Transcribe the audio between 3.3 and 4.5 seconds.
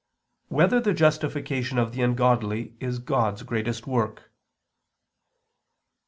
Greatest Work?